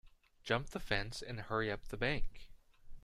[0.41, 2.49] Jump the fence and hurry up the bank.